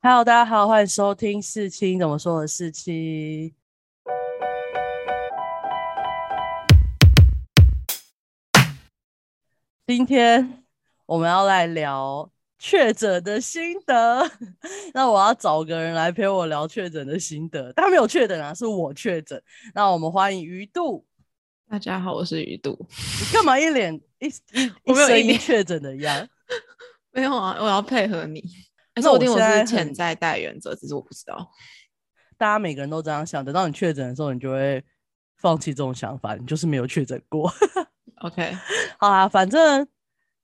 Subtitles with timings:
[0.00, 3.52] Hello，大家好，欢迎收听四七怎么说的四七。
[9.84, 10.62] 今天
[11.04, 12.30] 我们要来聊
[12.60, 14.30] 确诊的心得。
[14.94, 17.72] 那我要找个人来陪我聊确诊的心得。
[17.72, 19.42] 他没有确诊啊，是我确诊。
[19.74, 21.04] 那我们欢迎鱼肚。
[21.68, 22.78] 大家好，我是鱼肚。
[22.88, 26.28] 你干嘛一脸一一我没有一脸确诊的样？
[27.10, 28.40] 没有啊，我要配合你。
[28.98, 31.50] 还是那我我定我是潜在代原则，只是我不知道。
[32.36, 34.84] 大家每个人都这样想，等到你确诊的时候，你就会
[35.36, 37.52] 放弃这种想法，你就是没有确诊过。
[38.22, 38.56] OK，
[38.98, 39.86] 好啊，反正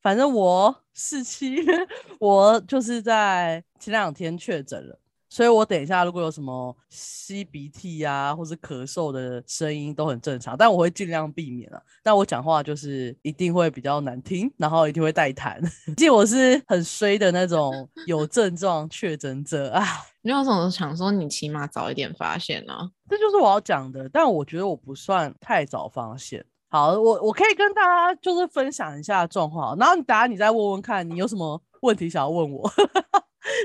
[0.01, 1.57] 反正我四期，
[2.21, 4.99] 我就是在前两天确诊了，
[5.35, 11.83] 所以我等一下如果有什么吸鼻涕呀、或是咳嗽的声音都很正常，但我会尽量避免啊。
[12.05, 15.61] 但我讲话就是一定会比较难听，然后一定会带痰。
[15.87, 19.85] 毕竟我是很衰的那种 有症状确诊者啊。
[20.23, 21.11] 你有什么想说？
[21.11, 22.73] 你起码早一点发现呢、
[23.11, 26.47] 这就是我要讲的，但我觉得我不算太早发现。
[26.69, 32.71] 好，我我可以跟大家就是分享一下状况，然后你等下你再问问看，你有什么问题想要问我？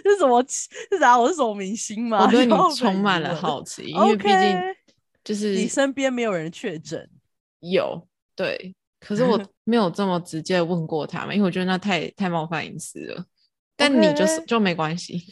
[0.05, 0.43] 是什么？
[0.47, 1.17] 是啥？
[1.17, 2.25] 我是什么明星吗？
[2.25, 4.61] 我对 你充满了好奇，因为毕竟
[5.23, 7.09] 就是你身边没有人确诊，
[7.59, 13.25] 有对，可是我 没有这么直接问过他们，因为我觉得那太太冒犯隐私了。
[13.81, 15.23] 但你就是就没关系，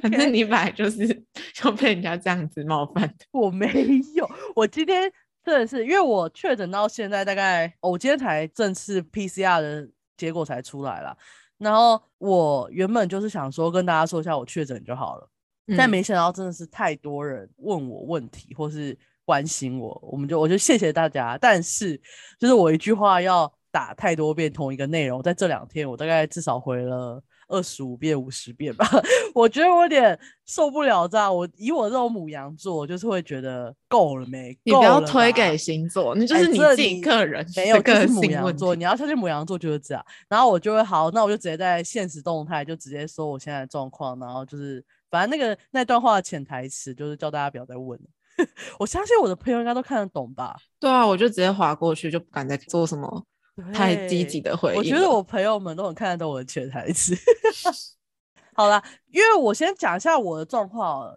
[0.00, 1.08] 反正你本来就是
[1.52, 3.14] 就被人家这样子冒犯的。
[3.32, 3.66] 我没
[4.14, 5.10] 有，我今天
[5.44, 11.16] 真的是因为我确诊到现在大概，哦我今天才正式 PCR 的结果才出来了。
[11.60, 15.28] 然后我原本就是想说跟大家说一下我确诊就好了，
[15.76, 21.38] 但嗯没想到真的是太多人问我问题或是关心我，我们就我就谢谢大家。
[21.38, 22.00] 但是
[22.38, 27.22] 就是我一句话要打太多遍同一个内容，在这两天我大概至少回了。
[27.50, 28.88] 二十五遍、五十遍吧，
[29.34, 31.34] 我觉得我有点受不了这样。
[31.34, 34.56] 我以我这种母羊座，就是会觉得够了没？
[34.62, 40.04] 你不要推给星座，你就哎是你自己个人没有，的个性问羊座，你要相信母羊座就是这样。
[40.28, 48.06] 然后我就会好，那我就直接在现实动态就直接说我现在的状况，然后就是反正那个那段话的潜台词就是叫大家不要再问了。
[48.78, 50.56] 我相信我的朋友应该都看得懂吧？
[50.78, 53.22] 对啊，我就直接划过去，就不敢再做什么
[53.72, 54.78] 太积极的回应。
[54.78, 57.14] 我觉得我朋友们都很看得懂我的潜台词。
[58.54, 61.16] 好啦，因为我先讲一下我的状况，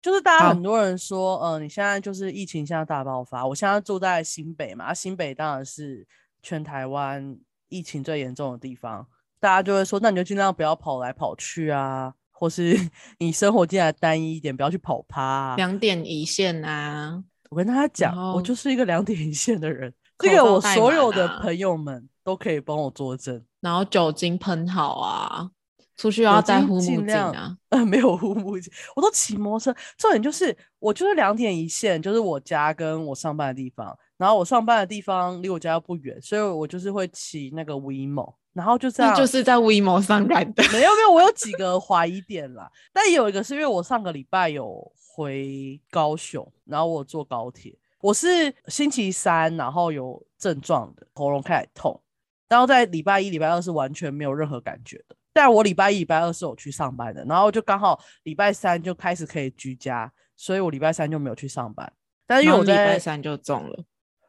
[0.00, 6.06] 就是大家很多人说，呃，你现在就是疫情现在大爆发，我现在住在新北嘛，啊新北当然是
[6.42, 7.36] 全台湾
[7.68, 9.06] 疫情最严重的地方，
[9.38, 12.74] 大家就会说，那你就尽量不要跑来跑去啊，或是
[13.18, 15.56] 你生活尽量单一一点，不要去跑趴、啊。
[15.56, 23.42] 两点一线啊，我跟大家讲，我就是一个两点一线的人，这个我所有的啊朋友们都可以帮我作证。
[23.60, 25.50] 然后酒精喷好啊，
[25.96, 27.56] 出去要戴精护目镜啊。
[27.68, 29.74] 呃， 没有护目镜，我都骑摩托车。
[29.98, 33.96] 重点就是我就是两点一线，就是我家跟我上班的地方。
[34.16, 39.12] 然后我上班的地方离我家又不远，所以我就是会骑那个 WeMo，然后就这样。
[39.12, 52.00] 那就是在 WeMo 上染的，没有没有，我有几个怀疑点啦，但也有一个是因为我上个礼拜有回高雄，然后我坐高铁，我是星期三然后有症状的，喉咙开始痛，
[52.48, 61.92] 然后在礼拜一、礼拜二是完全没有任何感觉的，但我礼拜一、礼拜二是有去上班的，然后就刚好礼拜三就开始可以居家，所以我礼拜三就没有去上班，
[62.26, 63.84] 但是因为我在拜三就中了。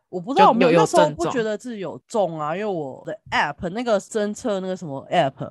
[0.10, 5.50] 我不知道，有没有有那时候不觉得自己有中啊，因为我的 app 那个侦测那个什么 app，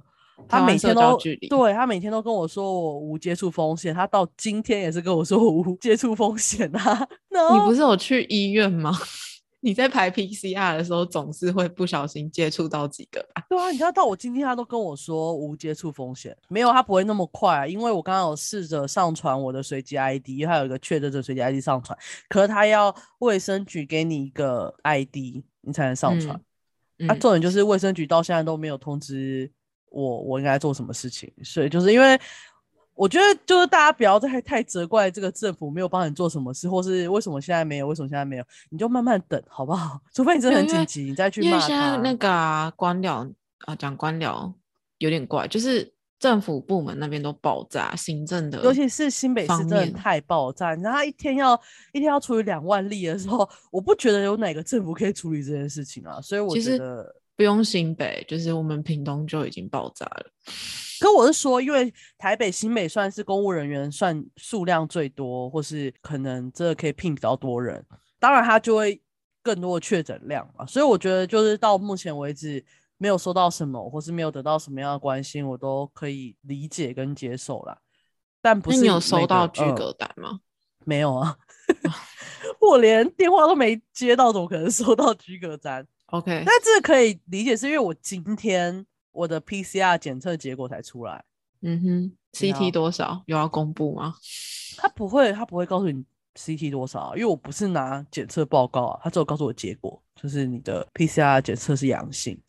[0.49, 1.17] 他每天都
[1.49, 7.09] 对他每天都跟我说我无接触风险，他到今天也是跟我说我无接触风险啊。
[7.53, 8.93] 你不是有去医院吗？
[9.63, 13.45] 你在排 PCR 的时候，总是会不小心接触到几个吧？
[13.47, 21.97] 对啊，你知道到我今天他都跟我说无接触风险，没有他不会那么快、啊，因为我刚刚有试着上传我的随机 ID，因为它有一个确诊者随机 ID 上传，
[22.31, 26.41] 可是他要卫生局给你一个 ID，你才能上传。
[26.99, 29.51] 嗯啊，重点就是卫生局到现在都没有通知
[29.91, 31.31] 我，我应该做什么事情。
[31.45, 32.19] 所以就是因为
[32.95, 40.01] 我觉得，就是大家不要再太责怪这个政府没有帮你做什么事，或是为什么现在没有，为什么现在没有，你就慢慢等，好不好？
[40.15, 41.67] 除非你真的很紧急，你再去因为骂他。
[41.67, 44.53] 现在那个啊，官僚啊，讲官僚
[44.99, 51.59] 有点怪，就是政府部门那边都爆炸，行政的，尤其是新北市方真的太爆炸，你知道他一天要
[51.95, 60.27] 一天要处理两万例的时候，我不觉得有哪个政府可以处理这件事情啊，所以我觉得不用新北，就是我们屏东就已经爆炸了。
[61.01, 67.83] 可我是说，因为台北、新北算是公务人员算数量最多，或是可能这可以聘比较多人，
[68.19, 69.01] 当然他就会
[69.43, 70.67] 更多的确诊量嘛。
[70.67, 72.63] 所以我觉得就是到目前为止
[72.99, 77.79] 没有收到什么，或是没有得到什么样的关心，我都可以理解跟接受啦。
[78.43, 80.41] 但不是那你有收到居格单吗？
[80.85, 81.39] 没有啊，
[82.61, 85.87] 我连电话都没接到，怎么可能收到居格单？
[86.11, 91.25] OK，那这个可以理解，是因为我今天我的 PCR 检测结果才出来，
[91.63, 93.23] 嗯哼，CT 多少？
[93.27, 94.15] 有要公布吗？
[94.77, 96.05] 他不会，他不会告诉你
[96.35, 102.41] CT 多少啊，因为我不是拿检测报告啊，他只有告诉我结果，就是你的 PCR 检测是阳性，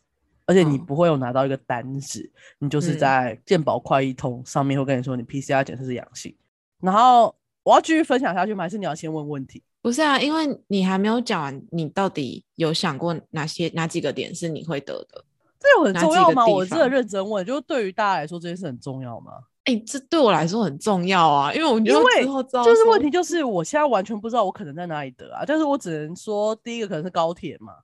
[0.46, 0.86] 而且你嗯。
[0.86, 2.98] 不会有拿到一个单子，你就是嗯。
[2.98, 6.34] 在健保快易通上面会跟你说你 PCR 检测是阳性，
[6.80, 8.64] 然后我要继续分享下去吗？
[8.64, 9.62] 还是你要先问问题？
[9.80, 15.24] 不是啊，因为你还没有讲完，你到底有想过哪些哪几个点是你会得的？
[15.58, 16.46] 这有很重要吗？
[16.46, 19.32] 我真的认真问，就是对于大家来说这件事很重要吗？
[19.64, 27.74] 哎、这对我来说很重要啊，因为我觉得之后知道就是问题就是我现在完全不知道我可能在哪里得啊，但是我只能说第一个可能是高铁嘛，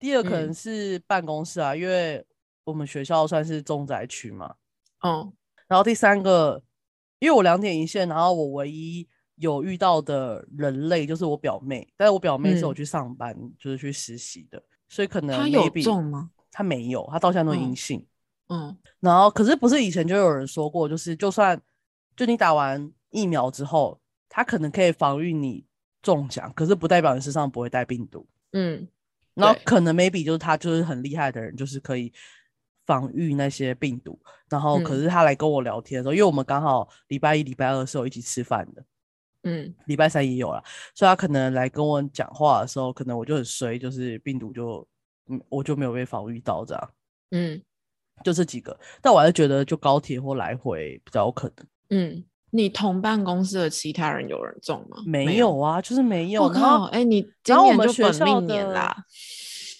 [0.00, 2.26] 第二个可能嗯是办公室啊，因为
[2.64, 4.52] 我们学校算是重灾区嘛，
[5.04, 5.32] 嗯，
[5.68, 6.60] 然后第三个，
[7.18, 9.06] 因为我两点一线，然后我唯一
[9.36, 16.30] 有遇到的人类就是我表妹，但是我表妹是有嗯去上班，就是去实习的，所以可能他有中吗？
[16.50, 18.06] 她没有，她到现在都阴嗯性。
[18.48, 21.60] 嗯然后可是不是以前就有人说过，就是就算
[22.16, 25.64] 就你打完疫苗之后，它可能可以防御你
[26.02, 28.26] 中奖，可是不代表你身上不会带病毒。
[28.52, 28.88] 嗯
[29.34, 32.12] 然后可能 maybe 就是他就是很厉害的人，就是可以
[32.88, 34.18] 防御那些病毒。
[34.48, 38.82] 然后可嗯是他来跟我聊天的时候，因为我们刚好礼拜一、礼拜二是有一起吃饭的，
[39.42, 40.64] 嗯礼拜三也有了，
[40.94, 44.88] 所以他可能来跟我讲话的时候，可能我就很衰，就是病毒就
[45.28, 46.90] 嗯我就没有被防御到这样。
[47.32, 47.62] 嗯
[48.24, 51.66] 就这几个，但我还是觉得就高铁或来回比较有可能。
[51.90, 54.96] 嗯，你同办公室的其他人有人中吗？
[55.06, 56.42] 没有啊，就是没有。
[56.42, 58.96] 我靠，哎、你今然后我年就们学校本命年啦。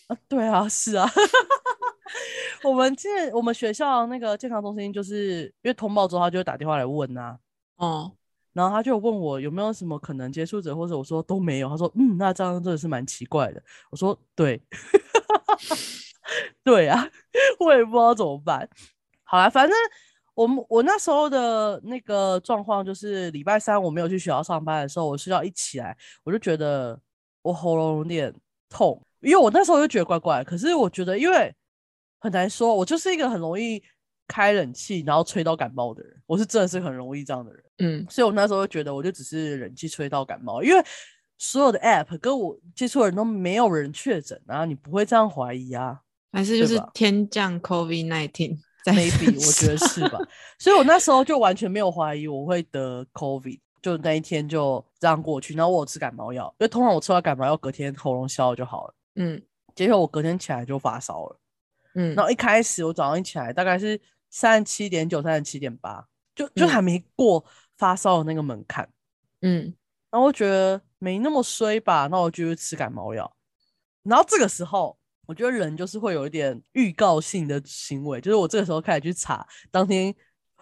[0.09, 1.09] 啊， 对啊，是啊。
[2.65, 7.39] 我们健我们学校那个健康中心，就是因为通报之后，他就会打电话来问啊，
[7.77, 8.11] 哦，
[8.53, 11.69] 然后他就问我有没有什么可能接触者，或者我说都没有。
[11.69, 13.63] 他说，嗯，那这样真的是蛮奇怪的。
[13.91, 14.61] 我说，对，
[16.65, 17.09] 对啊，
[17.61, 18.69] 我也不知道怎么办。
[19.23, 19.77] 好啦，反正
[20.35, 26.99] 我们我那时候的那个状况就是礼拜三我没有去学校上班的时候，我睡觉一起来，我就觉得
[27.43, 28.35] 我喉咙有点
[28.69, 31.55] 痛，因为我那时候就觉得怪怪的，可是我觉得因为
[32.21, 33.83] 很难说，我就是一个很容易
[34.27, 37.63] 开冷气然后吹到感冒的人，我是真的是很容易这样的人。
[37.79, 40.85] 嗯所以我那时候就觉得，我就只是冷气吹到感冒，因为
[41.39, 46.01] 所有的 app 跟我接触的人都没有人确诊啊，你不会这样怀疑啊
[46.33, 50.19] 还是就是天降 COVID nineteen 在？maybe 我觉得是吧？
[50.59, 55.55] 所以我那时候就完全没有怀疑我会得 covid，就那一天就这样过去。
[55.55, 59.43] 然后我有吃感冒药，因为通常我吃完感冒药隔天喉咙消了就好了，嗯
[59.75, 61.41] 结果我隔天起来就发烧了。
[61.95, 64.01] 嗯然后一开始我早上一起来大概是
[64.31, 67.45] 三十七点九、三十七点八，就就嗯还没过
[67.77, 68.89] 发烧的那个门槛。
[69.43, 69.75] 嗯
[70.11, 73.37] 然后我觉得没那么衰吧，那我就去吃感冒药。
[74.03, 80.15] 然后这个时候，我觉得人就是会有一点预告性的行为，就是我这个时候开始去查当天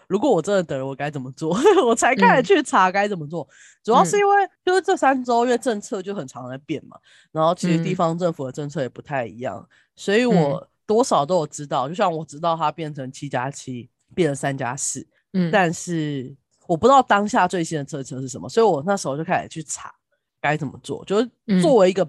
[0.09, 1.57] 如果我真的得了，我该怎么做，
[1.87, 3.47] 我才开始嗯去查该怎么做。
[3.83, 6.97] 主要是嗯因为就是这三周，因为政策就很常在变嘛，
[7.33, 11.89] 然后其实地嗯方政府的政策也不太一样，所以我多少都有知道。
[11.89, 16.35] 就像我知道它变成七加七，变成三加四，嗯，但是
[16.67, 19.93] 我不知道当下最新的政策是什么，所以我那时候就开始去查
[20.41, 22.09] 该怎么做，就是嗯作为一个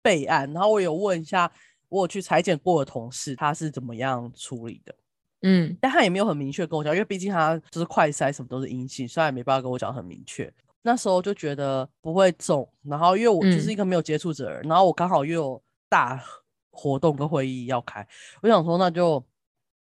[0.00, 0.50] 备案。
[0.52, 1.50] 然后我有问一下
[1.88, 4.94] 我有去裁剪过的同事，他是怎么样处理的，
[5.42, 5.76] 嗯。
[5.80, 10.52] 但他也没有很明确跟我讲，因为毕竟他就是快筛什么都是阴性，所以他也没办法跟我讲很明确。
[10.82, 16.22] 那时候就觉得不会中，然后因为我就是嗯一个没有接触者然后我刚好又有大
[16.70, 18.06] 活动跟会议要开，
[18.42, 19.22] 我想说那就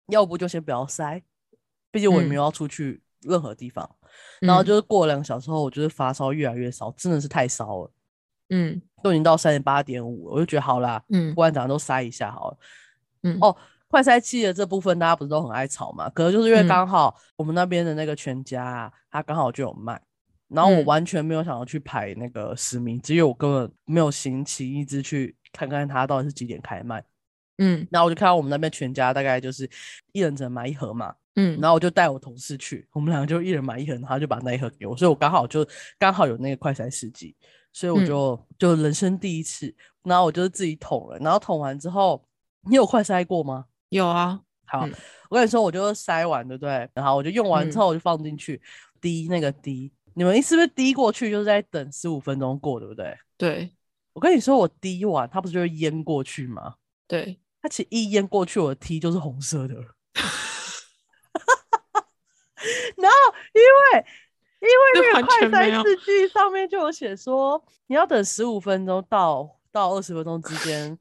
[0.08, 1.22] 要不就先不要塞，
[1.90, 2.44] 毕竟我也没有嗯。
[2.44, 3.88] 要出去任何地方。
[4.40, 7.90] 然后就是过了两个小时后，我就是发烧越来越烧，真的是太烧了，
[8.48, 8.80] 嗯。
[9.02, 11.28] 都已经到三十八点五，我就觉得好啦，嗯。
[11.30, 12.58] 不管怎样都塞一下好了。
[13.22, 13.38] 嗯。
[13.40, 13.54] 哦，
[13.88, 16.09] 快筛器的这部分大家不是都很爱吵嘛？
[16.11, 20.00] 可能就是因为嗯刚好我们那边的那个全家啊，它刚好就有卖，
[20.49, 27.02] 然后我嗯完全没有想要去排那个实名制，因为我根本没有心情一直去看看它到底是几点开卖。
[27.61, 29.68] 嗯然后我就看到我们那边全家大概就是
[30.12, 35.66] 一人只能买一盒嘛，嗯，然后我就带我同事去，我们两个就一人买一盒，然后他就把那一盒给我，所以我刚好就
[35.99, 37.35] 刚好有那个快筛试剂，
[37.73, 42.23] 所以我嗯就、就人生第一次，然后我就是自己捅了，然后捅完之后，
[42.68, 43.64] 你有快筛过吗？
[43.90, 44.92] 有啊，好，嗯
[45.30, 46.88] 我跟你说，我就塞完，对不对？
[46.95, 48.61] 然后我就用完之嗯后，我就放进去
[49.00, 53.16] 滴那个滴，你们是不是滴过去就是在等十五分钟过，对不对？
[53.37, 53.71] 对
[54.12, 56.75] 我跟你说，我滴完，它不是就会淹过去吗？
[57.07, 59.95] 对，它其实一淹过去，我的 T 就是红色的了。
[62.97, 63.16] 然后
[63.54, 64.04] 因为
[64.61, 70.99] 因这为那个快筛试剂上面就有写说，你要等十五分钟到到二十分钟之间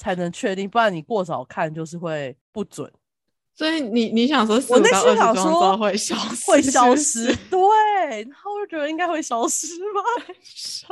[0.00, 2.90] 才能确定，不然你过早看就是会不准，
[3.54, 7.26] 所以你你想说我那时候想说会消失，会消失。
[7.50, 7.60] 对，
[8.22, 10.00] 然后我就觉得应该会消失吧。
[10.42, 10.88] 少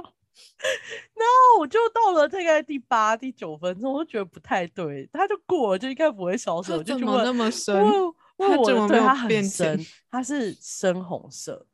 [1.14, 6.72] 那我就到了大概第八、第九分钟，我就觉得不太对，它就过了，就应该不会消失。
[6.72, 7.74] 我就去问怎么那么深？
[7.74, 11.66] 问问我的，它怎么没有对它很变深浅，它是深红色。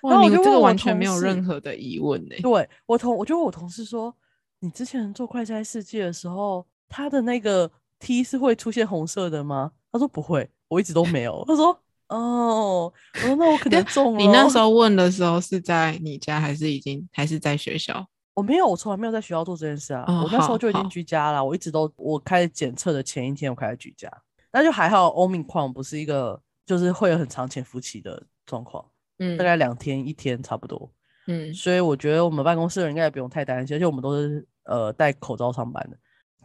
[0.00, 2.36] 然哇，后我你这个就问我完全没有任何的疑问呢。
[2.40, 4.16] 对我同，我就问我同事说，
[4.60, 9.72] 你之前做快筛试剂的时候，它的那个 T 是会出现红色的吗？
[9.92, 11.44] 他说不会，我一直都没有。
[11.46, 14.18] 他说哦，我说那我可能中了。
[14.18, 18.06] 你那时候问的时候是在你家还是已经还是在学校？
[18.34, 20.04] 我没有，我从来没有在学校做这件事啊。
[20.06, 24.10] 哦我那时候就已经居家了，我一直都我开始检测的前一天我开始居家，
[24.52, 25.08] 那就还好。
[25.08, 28.84] 欧米矿不是一个就是会有很长潜伏期的状况，
[29.18, 30.90] 嗯大概两天一天差不多。
[31.26, 35.96] 嗯所以我觉得我们办公室的人应该也不用太担心，而且我们都是呃戴口罩上班的。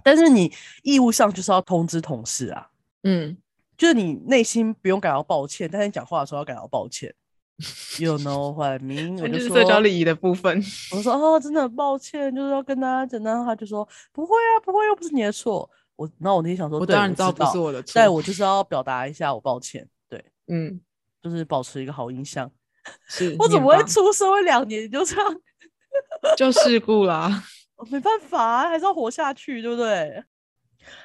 [0.03, 0.51] 但是你
[0.83, 2.67] 义务上就是要通知同事啊，
[3.03, 3.38] 嗯，
[3.77, 7.13] 就是你内心不用感到抱歉，但是你讲话的时候要感到抱歉。
[8.00, 9.21] You know what I mean？
[9.21, 10.63] 我就说社交礼仪的部分。
[10.95, 13.21] 我说哦，真的很抱歉，就是要跟大家讲。
[13.23, 15.69] 然后他就说不会啊，不会，又不是你的错。
[15.95, 20.81] 我，然后我那天想说，对我当然知道不是我的错，但我就是要表达一下我抱歉，对，嗯，
[21.21, 22.50] 就是保持一个好印象。
[23.07, 25.35] 是我怎么会出社会两年你就这样？
[26.38, 27.43] 就事故啦？
[27.75, 30.23] 我没办法啊，还是要活下去，对不对？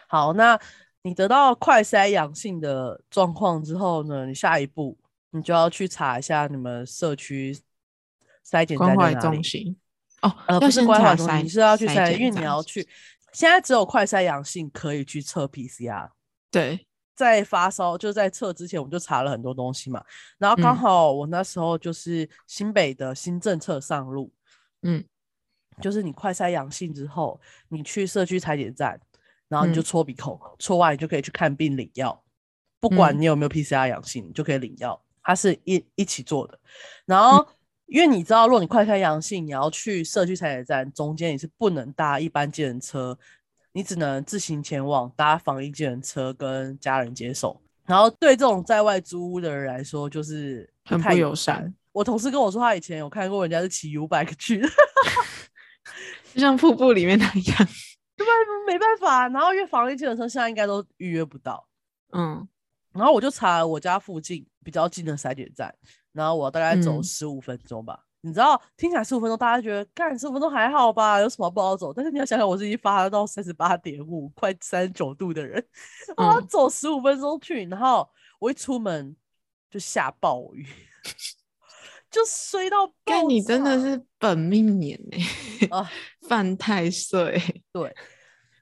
[0.09, 0.59] 好，那
[1.03, 4.97] 你得到快筛阳性的状况之后呢，你下一步
[5.31, 7.59] 你就要去查一下你们社区
[8.49, 9.37] 筛检关怀站在哪里。
[9.37, 9.77] 中心
[10.23, 12.89] 哦，呃，不是关怀中心，你是要去筛筛，因为你要去。
[13.33, 16.09] 现在只有快筛阳性可以去测 PCR，
[16.51, 16.86] 对，
[17.17, 20.05] 在发烧就在测之前，我就查了很多东西嘛。
[20.39, 20.77] 然后刚嗯。
[20.77, 24.31] 好我那时候就是新北的新政策上路，
[24.83, 25.03] 嗯。
[25.83, 28.99] 就是你快筛阳性之后，你去社区采检站，
[29.49, 29.85] 然后你就嗯。
[29.85, 32.23] 搓鼻孔，搓完你就可以去看病领药，
[32.79, 33.21] 不管嗯。
[33.21, 36.59] 你有没有 PCR 阳性，你就可以领药，它是一一起做的。
[37.05, 37.47] 然后，
[37.87, 43.19] 因为你知道，如果你快筛阳性，你要去社区采检站，中间你是不能搭一般计程车，
[43.77, 47.55] 你只能自行前往搭防疫计程车跟家人接送。
[47.85, 51.75] 然后对这种在外租屋的人来说，就是很太不友善善。
[51.93, 54.69] 我同事跟我说，他以前有看过人家是骑 U bike 去的，
[56.33, 57.69] 就像瀑布里面那样。
[58.67, 59.29] 没办法。
[59.29, 61.69] 然后因为防疫计程车现在应该都预约不到，
[62.13, 62.49] 嗯
[62.95, 65.75] 然后我就查了我家附近比较近的筛检站，
[66.13, 68.06] 然后我大概走嗯十五分钟吧。
[68.23, 71.93] 你知道听起来十五分钟，大家觉得干十五分钟还好吧，有什么不好走？
[71.93, 75.65] 但是你要想想，我是已经发到三十八点五，快三十九度的人，
[76.17, 78.09] 我要嗯走十五分钟去，然后
[78.41, 79.15] 我一出门
[79.71, 80.67] 就下暴雨，
[82.11, 85.89] 就衰到爆但你真的是本命年呢、啊。
[86.29, 87.41] 犯太岁。
[87.73, 87.95] 对，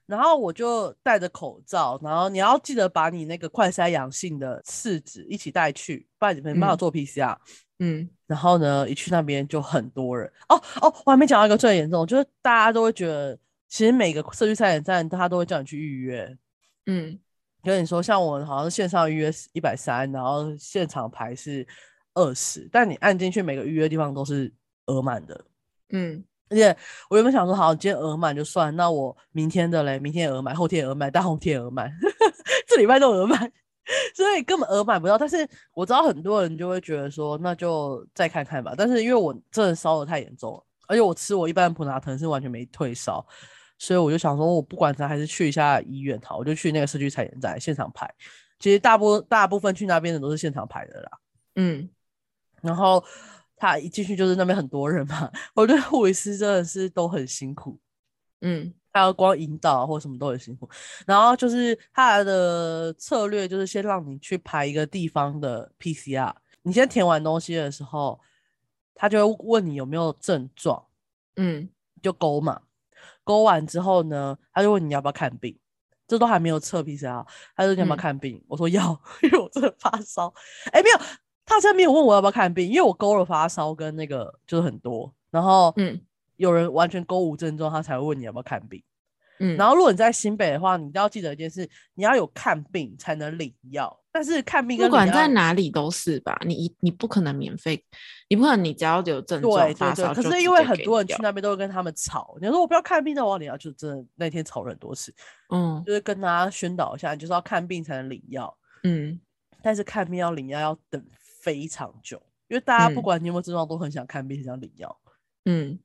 [0.05, 7.33] 然后我就戴着口罩，然后你要记得把你那个快筛阳性的试纸一起带去，不然你没办法嗯做 PCR。
[7.33, 7.39] 嗯
[8.25, 16.37] 然后呢，一去那边就很多人哦哦，我还没讲到一个最严重，就是大家都会觉得，其实每个社区赛点站他都会叫你去预约。
[16.85, 17.19] 嗯
[17.63, 21.65] 跟你说，像我好像线上预约一百三，然后现场排是
[22.13, 24.53] 二十，但你按进去每个预约地方都是
[24.85, 25.45] 额满的。
[25.89, 26.77] 嗯而且
[27.09, 31.91] 我原本想说，好，今天额满就算，那我明天的嘞，明天额满，后天额满，大后天额满，
[32.69, 33.51] 这礼拜都额满，
[34.15, 35.17] 所以根本额买不到。
[35.17, 38.73] 但是我知道很多人就会觉得说，那就再看看吧。
[38.77, 43.25] 但是因为我真的烧的太严重了，而且我吃我一般的普拿疼是完全没退烧，
[43.77, 48.11] 所以我就想说，我不管它还是去一下医院好，我就去那个社区采检站现场排。
[48.59, 51.11] 其实大部大部分去那边的都是现场排的啦。
[51.55, 51.89] 嗯，
[52.61, 53.03] 然后
[53.57, 57.79] 他一进去就是那边很多人嘛，我觉得护理师真的是都很辛苦，
[58.41, 60.69] 嗯还有光引导啊或什么都很辛苦。
[61.05, 68.17] 然后就是他的策略就是先让你去排一个地方的 PCR，你先填完东西的时候，
[68.95, 70.81] 他就会问你有没有症状，
[71.35, 71.67] 嗯
[72.01, 72.61] 就勾嘛。
[73.25, 75.57] 勾完之后呢，他就问你要不要看病，
[76.07, 78.41] 这都还没有测 PCR，他就说你要不要嗯看病？
[78.47, 80.33] 我说要， 因为我真的发烧。
[80.71, 80.97] 哎，没有，
[81.43, 85.99] 他真的没有问我要不要看病，因为我勾了发烧跟那个就是很多，然后嗯
[86.37, 88.81] 有人完全勾无症状，他才会问你要不要看病。
[89.39, 97.83] 嗯，然后如果你在新北的话，你一定要记得一件事，你要有看病才能领药，但是看病跟不管在哪里都是吧，你一你不可能免费，
[98.29, 105.13] 你不可能你只要有症状对对对，发烧就直可是因为很多人去那边都会跟他们吵，你说我不要看病的，我要领药，就真的那天吵了很多次。
[105.49, 108.57] 嗯就是跟大家宣导一下，你就是要看病才能领药。
[108.83, 109.19] 嗯
[109.61, 114.97] 但是看病要领药要等非常久，因为大家不嗯管你有没有症状都很想看病，很想领药。
[115.43, 115.77] 嗯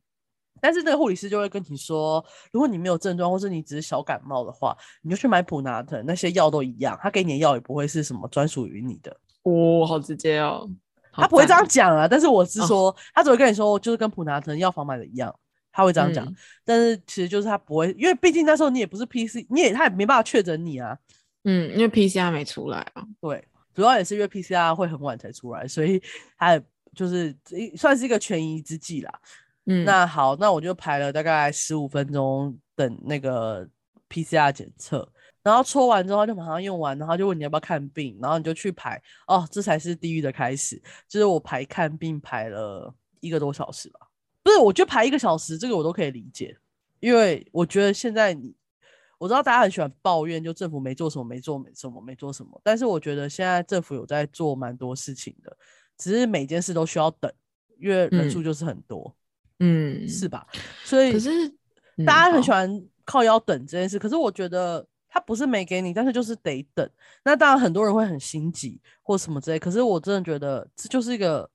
[0.60, 10.68] 但是那个护理师就会跟你说，如果你没有症状，或是你只是小感冒的话，你就去买普拿疼，那些药都一样，他给你的药也不会是什么专属于你的，哦、好直接哦。
[11.12, 12.06] 他不会这赞样讲啊。
[12.06, 15.34] 但是我是哦说，他只会跟你说，就是跟普拿疼药房买的一样，
[15.72, 16.24] 他会这样讲。
[16.24, 20.96] 嗯但是其实就是他不会，因为毕竟那时候你也不是 PC，你也他也没办法确诊你啊。
[21.44, 23.02] 嗯，因为 PCR 没出来啊。
[23.20, 23.42] 对，
[23.74, 26.00] 主要也是因为 PCR 会很晚才出来，所以
[26.36, 26.62] 他也
[26.94, 29.12] 就是一算是一个权宜之计啦。
[29.70, 33.64] 嗯，那好，那我就排了大概十五分钟等那个
[34.08, 35.08] PCR 检测，
[35.42, 39.00] 然后抽完之后就马上用完，然后就问你要不要看病，然后你就去排。
[39.28, 44.00] 哦，这才是地狱的开始，就是我排看病排了一个多小时吧。
[44.42, 46.56] 不是，我觉得排一个小时这个我都可以理解，
[46.98, 48.54] 因为我觉得现在你。
[49.18, 52.58] 我知道大家很喜欢抱怨，就政府没做什么，没做没什么，没做什么。
[52.64, 55.54] 但是我觉得现在政府有在做蛮多事情的，
[55.98, 57.30] 只是每件事都需要等，
[57.78, 59.14] 因为人数嗯就是很多。
[59.60, 60.46] 嗯，是吧？
[60.84, 61.30] 所以可是
[61.96, 66.88] 嗯大家很喜欢靠腰等这件事，可是我觉得他不是没给你，但是就是得等。
[67.24, 71.48] 那当然很多人会很心急或什么之类，可是我真的觉得这就是一个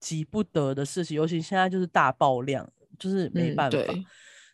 [0.00, 3.76] 急不得的事情，尤其现在就是大爆量，就是没嗯办法。
[3.78, 4.04] 对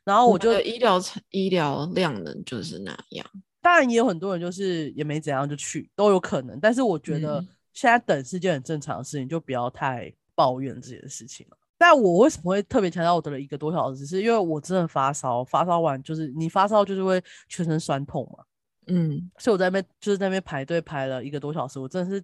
[0.05, 3.25] 然后我觉得医疗产医疗量能就是那样。
[3.61, 6.59] 当然也有很多人就是也没怎样就去，都有可能。
[6.59, 11.57] 但是我觉得嗯现在等是件很正常的事情，就不要太抱怨这件事情了。
[11.85, 18.45] 但我为什么会特别强调我等了一个多小时，是因为我真的发烧，发烧完就是你发烧就是会全身酸痛嘛，
[18.87, 22.23] 嗯，所以我在那边就是在那边排队排了一个多小时，我真的是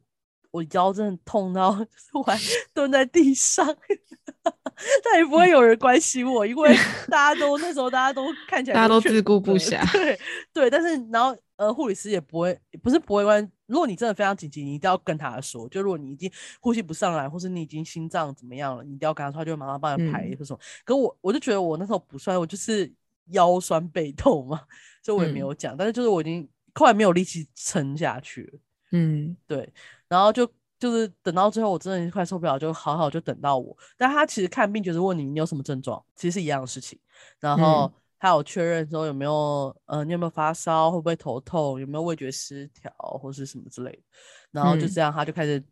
[0.52, 1.76] 我腰真的痛到
[2.14, 2.38] 我还
[2.72, 3.66] 蹲在地上，
[5.02, 6.72] 但也不会有人关心我，因为
[7.08, 10.16] 大家都那时候大家都看起来大家都自顾不暇对
[10.52, 20.60] 对，但是然后呃护理师也不会不是不会关，如果你真的非常紧急，你一定要跟他说，就如果你已经呼吸不上来，或是你已经心脏怎么样了，你一定要跟他说，他就会马上帮你排嗯或什么。
[20.84, 22.90] 可我我就觉得我那时候不算，我就是
[23.26, 24.62] 腰酸背痛嘛，
[25.02, 28.58] 所以我也没嗯有讲，但是就是我已经后来没有力气撑下去了。
[28.92, 29.70] 嗯对，
[30.08, 33.76] 然后就就是等到最后，我真的快受不了，就好好就等到我。
[33.96, 36.98] 但他其实看病就是问你你有什么症状，其实是一样的事情。
[37.40, 44.02] 然后嗯他有确认说有没有呃你有没有发烧，会不会头痛，有没有味觉失调或是什么之类的。
[44.50, 45.62] 然后就嗯这样，他就开始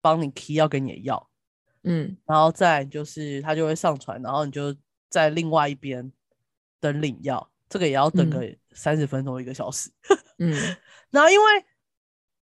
[0.00, 1.30] 帮你 key 要给你的药，
[1.82, 4.74] 嗯然后再就是他就会上传，然后你就
[5.08, 6.12] 在另外一边
[6.80, 9.90] 等领药，这个也要等嗯个三十分钟一个小时。
[10.38, 10.54] 嗯
[11.10, 11.64] 然后因为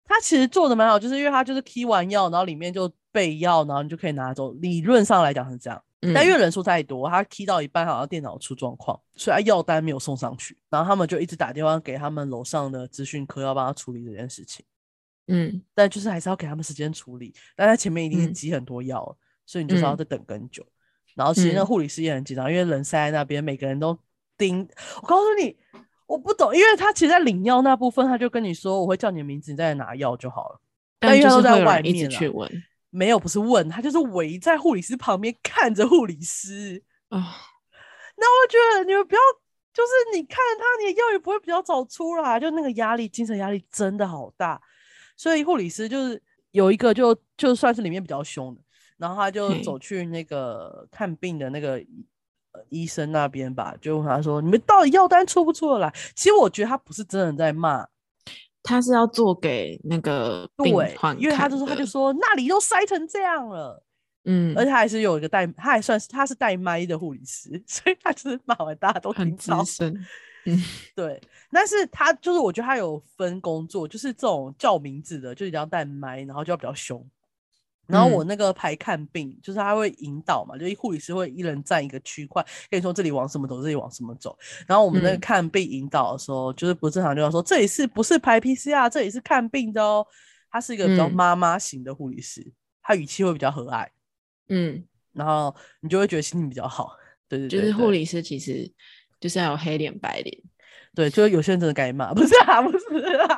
[0.04, 4.52] 他其实做的蛮好，就是因为他就是 key 完药，然后里面就备药，然后你就可以拿走。
[4.54, 10.58] 理论上来讲是这样，嗯，但因为人数太多，他 key 到一半好像电脑出状况，所以他药单没有送上去。
[10.68, 14.64] 然后他们就一直打电话给他们楼上的资讯科，要帮他处理这件事情。
[15.28, 20.66] 嗯但就是还是要给他们时间处理，但他前面一定积很多药了，所以你就是要嗯再等更久。
[21.14, 23.96] 然后其实那嗯护理师也很紧张，因为人塞在那边，每个人都
[24.36, 24.68] 盯。
[25.00, 25.56] 我告诉你，
[26.06, 30.60] 我不懂，因为他其实，在领药那部分，他就跟你说，我会叫你的名字，你再来拿药就好了。
[30.98, 32.62] 但因为他都在是会有人一直外面啊去问
[32.94, 36.82] 没有，不是问他，就是围在护理师旁边看着护理师。
[37.08, 37.36] 啊，
[38.16, 39.20] 那我觉得你们不要，
[39.72, 44.60] 就是你看着他，你的药也不会比较早出来，就那个压力，精神压力真的好大。
[45.16, 48.60] 所以护理师就是有一个就就算是里面比较凶的，
[48.98, 52.06] 然后他就走去那个看病的那个医
[52.52, 57.86] 呃医生那边吧，就问他说：“你们到底药单出不出得来？”其实我觉得他不是真的在骂，
[58.62, 63.82] 他是要做给那个病对患，因为他就说他就说那里都塞成这样了。
[64.24, 69.64] 嗯而且他还是有一个带，他还算是他是带麦的护理师， 所以他就是骂完大家都听很资到。
[70.44, 70.62] 嗯，
[70.94, 71.20] 对，
[71.50, 77.04] 但是他就是我觉得他有分工作，就是这种叫名字的就一定要带麦，然后就要比较凶。
[77.92, 84.34] 然后我嗯那个排看病，就是他会引导嘛，就一护理师会一人占一个区块，跟你说这里往什么走，这里往什么走。
[84.66, 90.06] 然后我们那个嗯看病引导的时候，就是不正常就要说这里是不是排 PCR，这里是看病的哦。
[90.50, 92.50] 他是一个比较嗯妈妈型的护理师，
[92.82, 93.86] 他语气会比较和蔼。
[94.48, 96.96] 嗯，然后你就会觉得心情比较好。
[97.28, 98.70] 对对对就是护理师其实
[99.18, 100.38] 就是要有黑脸白脸，
[100.94, 103.36] 对，就是有些人真的该骂，不是啊，不是啊。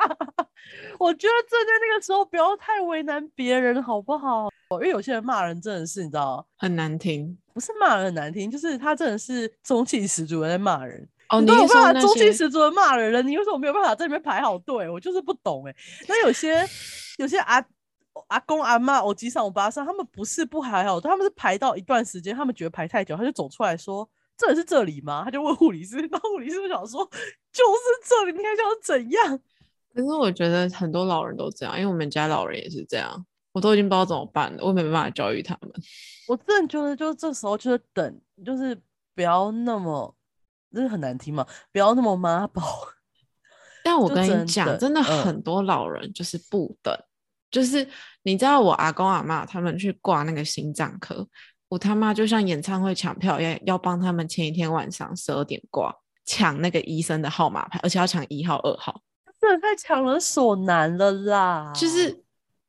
[0.98, 4.48] 我觉得站在那个时候不要太为难别人，好不好？
[4.70, 11.08] 因为有些人骂人真的是你知道，很难听不是骂人很难听，就是他真的是中气十足的在骂人。
[11.28, 11.40] 哦。
[11.40, 14.88] 你都有办法中气十足的骂人了，你为什么没有办法在里面排好队？
[14.88, 15.76] 我就是不懂哎、
[16.08, 16.66] 那有些
[17.18, 17.64] 有些阿
[18.28, 27.04] 阿公阿妈、我机上我巴上，他们不是不排好，他们是排到一段时间，他们觉得排太久，他就走出来说：“这里是这里吗？”他就问护理师，然后护理师就想说
[27.52, 29.40] ：“就是这里，你看想怎样？”
[29.94, 35.70] 可是我觉得很多老人都这样，因为我们家老人也是这样，我都已经不知道怎么办了，我也没办法教育他们。
[36.26, 38.76] 我真的觉得，就是这时候就是等，就是
[39.14, 40.14] 不要那么，
[40.74, 42.62] 就是很难听嘛，不要那么妈宝。
[43.84, 46.92] 但我跟你讲，真的很多老人就是不等，
[47.50, 47.86] 就是
[48.22, 51.28] 你知道我阿公阿妈他们去挂那个心脏科，
[51.68, 59.02] 我他妈就像演唱会抢票一样，要帮他们前一天晚上十二点挂，抢那个医生的号码牌，而且要抢一号、二号，
[59.44, 61.72] 真的太强人所难了啦！
[61.74, 62.24] 就是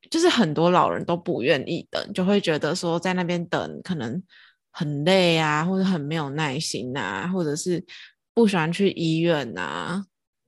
[0.10, 4.22] 就是很多老人都不愿意等，就会觉得说在那边等可能
[4.72, 7.84] 很累啊，或者很没有耐心啊，或者是
[8.34, 10.06] 不喜欢去医院啊，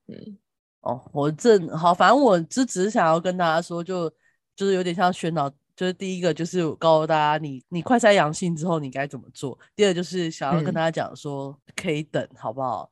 [0.08, 0.38] 嗯。
[0.82, 4.10] 哦，我正好，反正我只只是想要跟大家说，就
[4.56, 12.90] 就是有点像宣导，就是第一个就是告诉大家你，你快筛阳性之后你该怎么做；第二就是想要跟嗯大家讲说，可以等，好不好？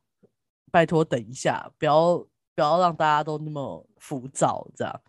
[0.71, 2.21] 拜托等一下，不要
[2.56, 5.02] 不要让大家都那么浮躁，这样。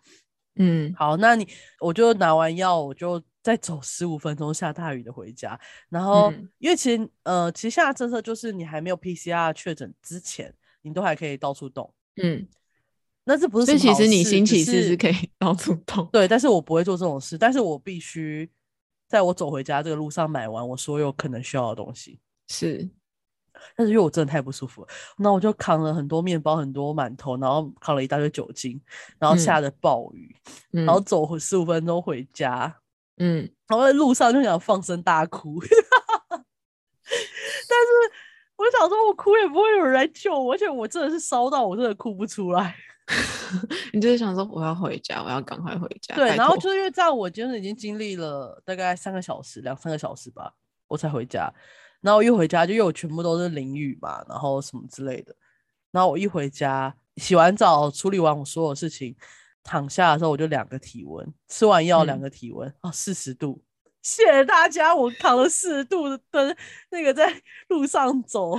[0.59, 1.47] 嗯好，那你
[1.79, 5.59] 我就拿完药，我就再走十五分钟下大雨的回家。
[5.87, 11.93] 然后，嗯因为其实呃，其实现在政策就是你还没有 PCR 确诊之前，你都还可以到处动。
[12.15, 12.47] 嗯，
[13.23, 16.09] 那这不是所以其实你星期四是可以到处动。
[16.11, 18.49] 对，但是我不会做这种事，但是我必须
[19.07, 22.19] 在我走回家这个路上买完我所有可能需要的东西。
[22.47, 22.89] 是，
[23.75, 28.79] 但是因为我真的太不舒服了，那我就扛了很多面包、很多馒头，然后扛了一大堆酒精，
[29.19, 30.35] 然后下嗯着暴雨，
[30.73, 32.75] 嗯然后走回十五分钟回家，
[33.17, 35.59] 嗯，然后在路上就想放声大哭，
[36.29, 37.87] 但是
[38.57, 42.75] 我就想说，我哭也不会有人来救我，而且我真的是烧到我真的哭不出来。
[43.93, 46.13] 你就是想说我要回家，我要赶快回家。
[46.15, 50.53] 对，然后就是因为这样，我今天已经经历了大概三个小时，两三个小时吧，
[50.87, 51.49] 我才回家。
[52.01, 55.35] 然后我一回家就因为我全部都是淋雨嘛，然后什么之类的。
[55.91, 59.15] 然后我一回家，洗完澡，处理完我所有事情，
[59.63, 63.63] 躺下的时候我就两个体温，吃完药两嗯个体温，哦，四十度。
[64.03, 66.55] 谢谢大家，我扛了四十度的的
[66.91, 68.57] 那个在路上走，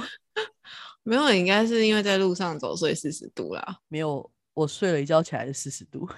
[1.04, 3.78] 没有，应该是因为在路上走，所以四十度啦。
[3.88, 6.08] 没有，我睡了一觉起来是四十度，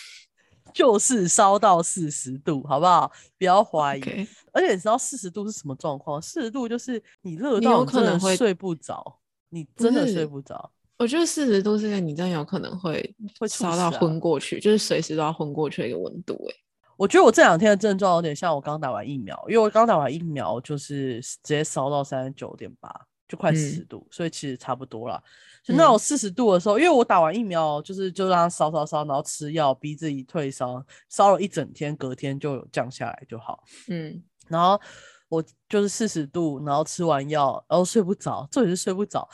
[0.72, 3.12] 就是烧到四十度，好不好？
[3.36, 4.28] 不要怀疑。
[4.54, 6.22] 而且你知道四十度是什么状况？
[6.22, 9.18] 四十度就是你热到可能会睡不着，
[9.50, 10.70] 你真的睡不着。
[10.96, 16.54] 我觉得四十度是个你真的有可能会会烧到昏过去，就是随时都要昏过去的一个温度、欸。
[16.96, 22.88] 我觉得我这两天的症状有点像我刚打完疫苗，因为我刚打完疫苗就是直接烧到三十九点八，
[23.26, 25.20] 就快四十嗯度，所以其实差不多啦。
[25.64, 33.64] 就那种嗯四十度的时候，因为我打完疫苗，就是就让它烧烧烧，然后吃药逼自己退烧，烧了一整天，隔天就有降下来就好。
[33.88, 34.80] 嗯然后
[35.28, 39.28] 我就是四十度，然后吃完药，然后睡不着，重点是睡不着，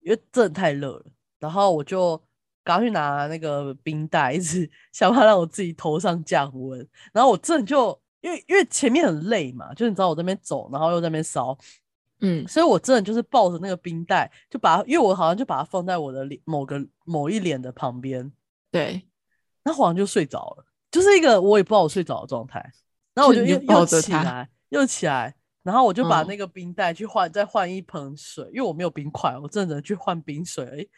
[0.00, 1.04] 因为真的太热了。
[1.38, 2.20] 然后我就
[2.62, 6.86] 赶快去拿那个冰袋，一直 想办法让我自己头上降温。
[7.12, 11.56] 然后我真的就因为因为前面很累嘛，就是你知道我这边走，然后又在那边烧，
[12.20, 18.32] 嗯所以我真的就是抱着那个冰袋，就把它，因为我好像就把它放在我的脸某个某一脸的旁边，
[18.70, 19.06] 对，
[19.62, 22.72] 然后好像就睡着了，就是一个我也不知道我睡着的状态。
[23.14, 30.88] 然后我就又又抱着它起来，又起来，然后我就把嗯那个冰袋去换，再换一盆水，因为我没有冰块，我真的去换冰水而已。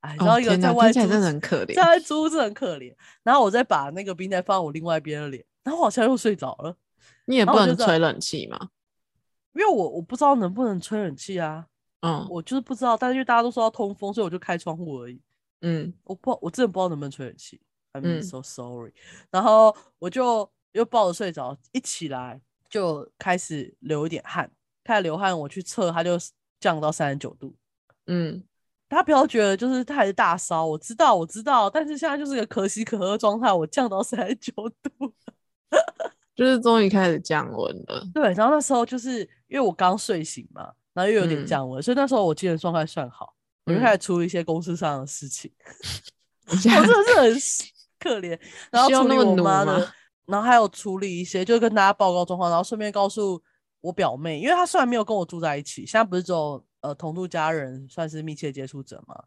[0.00, 2.94] 哎，然后一个哦天哪在外租听起来真的很可怜在外租真的很可怜。
[3.22, 6.76] 然后我再把那个冰袋放我另外一边的脸，然后我好像又睡着了，
[7.26, 8.68] 你也不能吹冷气嘛。
[9.54, 11.66] 因为我我不知道能不能吹冷气啊，
[12.00, 15.20] 嗯我就是不知道，但是因为大家都说要通风，所以我就开窗户而已。
[15.60, 17.60] 嗯我不，我真的不知道能不能吹冷气
[17.92, 18.92] ，I'm 嗯 so sorry。
[19.30, 22.40] 然后我就又抱着睡着，一起来
[22.72, 24.50] 就开始流一点汗，
[24.82, 26.18] 开始流汗，我去测，它就
[26.58, 27.54] 降到三十九度。
[28.06, 28.42] 嗯，
[28.88, 35.12] 大家不要觉得就是它还是大烧，我知道我知道，但是现在就是个可喜可贺的状态，我降到三十九度。
[36.34, 38.08] 就是终于开始降温了。
[38.14, 43.34] 对，然后那时候就是因为我刚睡醒嘛，然后又有点嗯降温，所以那时候我精神状态算好，
[43.66, 45.52] 我就开始处理一些公司上的事情。
[46.48, 47.40] 我真的是很
[48.00, 48.38] 可怜，
[48.70, 49.92] 然后处理需要那么努我妈的吗，
[50.26, 53.42] 然后还有处理一些，就跟大家报告状况，然后顺便告诉
[53.80, 59.22] 我表妹，因为她虽然没有跟我住在一起，现在不是只有呃同住家人算是密切接触者嘛，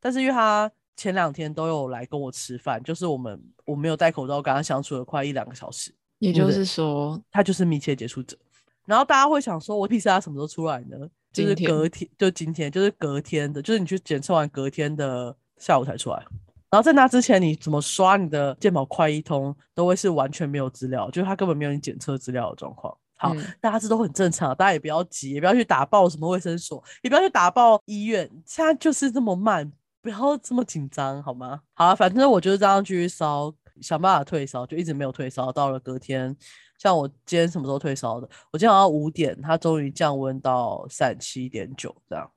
[0.00, 8.36] 但是因为她前两天都有来跟我吃饭，就是我们我没有戴口罩跟她相处了快一两个小时，也就是说，她就是密切接触者。
[8.84, 10.96] 然后大家会想说，我 PCR 什么时候出来呢？
[11.30, 16.24] 就是隔天，就今天，就是隔天的，就是你去检测完隔天的下午才出来。
[16.70, 22.94] 然后在那之前，你怎么刷你的健保快一通，都会是完全没有资料，就是它根本没有你检测资料的状况。
[23.16, 31.60] 好，嗯大家这都很正常，大家也不要急，也不要去打爆什么卫生所，也不要去打爆医院，现在就是这么慢，不要这么紧张好吗？
[31.74, 35.50] 好啊，反正我就是这样继续烧，想办法退烧，就一直没有退烧。
[35.50, 36.36] 到了隔天，
[36.78, 38.28] 像我今天什么时候退烧的？
[38.52, 42.30] 我今天好像五点，它终于降温到三七点九这样。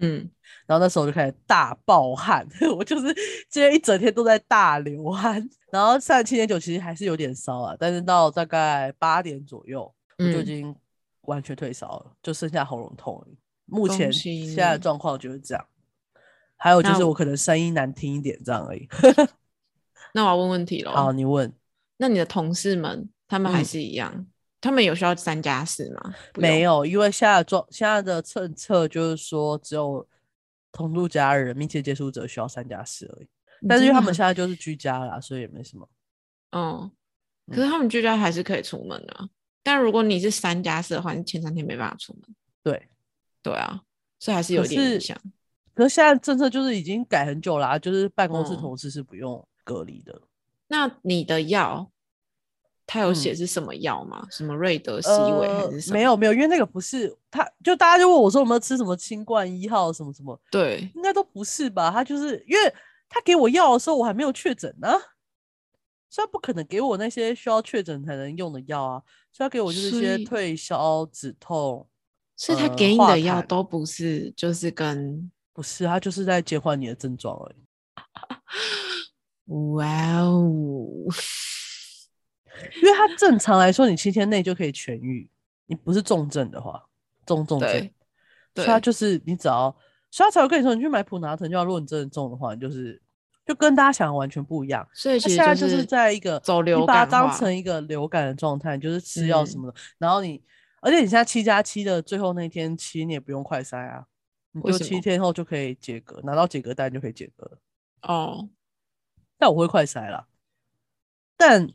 [0.00, 0.28] 嗯，
[0.66, 3.14] 然后那时候就开始大爆汗， 我就是
[3.48, 5.48] 今天一整天都在大流汗。
[5.70, 9.82] 然后上七点九其实还是有点烧啊，但是到大概八点左右，
[10.18, 10.76] 我就已嗯经
[11.22, 13.24] 完全退烧了，就剩下喉咙痛。
[13.66, 15.64] 目前现在的你状况就是这样，
[16.56, 18.88] 还有就是我可能声音难听一点这样而已。
[20.12, 20.92] 那我要问问题了。
[20.92, 21.52] 好，你问。
[21.98, 24.26] 那你的同事们，他们还嗯是一样？
[24.60, 26.14] 他们有需要三加四吗？
[26.32, 26.60] 不没。
[26.60, 30.06] 有，因为现在的状现在的政策就是说，只有
[30.70, 33.28] 同住家人、密切接触者需要三加四而已。
[33.68, 35.88] 但是因为他们现在就是居家啦，所以也没什么。
[36.50, 36.90] 嗯，
[37.48, 39.28] 可嗯是他们居家还是可以出门啊。
[39.62, 42.22] 但如果你是三加四的话，你前三天没办法出门。
[42.62, 42.88] 对，
[43.42, 43.82] 对啊，
[44.18, 45.16] 所以还是有点影响。
[45.74, 50.20] 可是现在政策就是已经改很久啦、就是办公室嗯同事是不用隔离的。
[50.68, 51.90] 那你的药，
[52.92, 54.26] 它有写嗯是什么药吗？
[54.32, 55.94] 什么瑞德西韦还呃是什么？
[55.94, 61.88] 没有没有，因为那个不是他，就大家就问我说有没有吃什么清冠一号什么什么，对，应该都不是吧？
[61.92, 62.74] 他就是因为
[63.08, 64.88] 他给我药的时候我还没有确诊呢，
[66.08, 71.86] 所以他不可能给我那些需要确诊才能用的药啊，所以他给我就是一些退烧止痛，
[72.34, 77.56] 所以他呃给你的药都不是，就是跟不是，他就是在减缓你的症状而已。
[79.76, 80.88] 哇哦，
[82.82, 85.28] 因为它正常来说，你七天内就可以痊愈，
[85.66, 86.84] 你不是重症的话，
[87.26, 87.92] 重重症，对
[88.54, 89.74] 所以它就是你只要，
[90.10, 91.64] 所以他才会跟你说，你去买普拿疼就要。
[91.64, 93.00] 如果你真的中的话，你就是
[93.46, 94.86] 就跟大家想的完全不一样。
[94.92, 100.42] 所以现在就是是在一个走流你把它当成一个流感的状态，就是吃药什嗯么的，然后你，
[100.80, 104.04] 而且你现在七加七的最后那天七，你也不用快筛啊，
[104.52, 107.58] 你就七天后就可以解隔，拿到解隔单就可以解隔了。
[108.02, 108.48] 哦，
[109.38, 110.26] 但我会快筛啦。
[111.36, 111.68] 但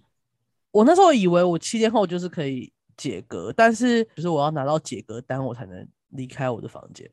[0.75, 7.09] 我那时候以为我七天后就是可以解隔，但是就是我要拿到解隔单，我才能离开我的房间。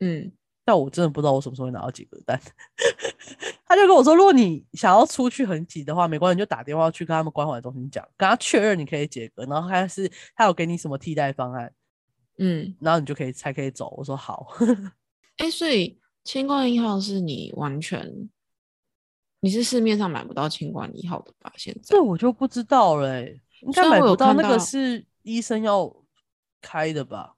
[0.00, 0.32] 嗯，
[0.64, 2.36] 但我真的不知道我什么时候会拿到解隔单。
[3.64, 11.72] 他就跟我说，如果你想要出去很挤的话，没关系，你就打电话去跟他们关怀中心讲，跟他确认你可以解隔，然后看是他有给你什么替代方案，
[12.38, 13.94] 嗯，然后你就可以才可以走。
[13.96, 14.48] 我说好，
[15.38, 18.28] 哎，所以清冠一号是你完全，
[19.46, 21.52] 你是市面上买不到清冠一号的吧？
[21.56, 25.94] 现在这我就不知道了欸、应该买不到，那个是医生要
[26.60, 27.36] 开的吧？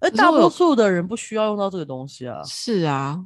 [0.00, 3.24] 而大多数的人不需要用到这个东西啊，是啊，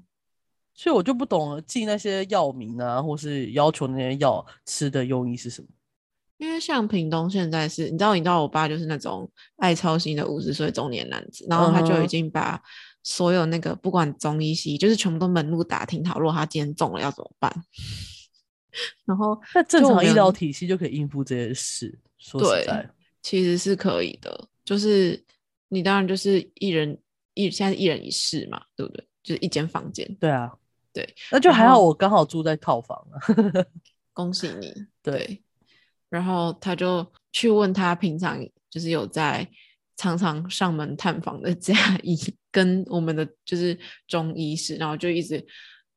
[0.75, 5.67] 所以我就不懂了，记那些药名啊，或是要求那些药吃的用意是什么？
[6.37, 12.63] 因为像屏东现在是，你知道，你知道我爸就是那种爱操心的五十岁中年男子，然后他就已经把
[13.03, 17.53] 所有那个不管中医西医，就是全部都门路打听好，如果他今天中了要怎么办。
[19.07, 21.99] 然后那正常医疗体系就可以应付这些事。
[22.19, 22.91] 说实对在，
[23.23, 25.25] 其实是可以的，就是
[25.69, 26.97] 你当然就是一人
[27.35, 29.05] 一现在一人一室嘛，对不对？
[29.23, 30.07] 就是一间房间。
[30.21, 30.53] 对啊，
[30.93, 33.17] 对，那就还好我刚好住在套房啊。
[34.13, 34.73] 恭喜你。
[35.03, 35.43] 对
[36.09, 39.49] 然后他就去问他平常就是有在
[39.99, 42.17] 常常上门探访的家医，
[42.51, 45.45] 跟我们的就是中医师，然后就一直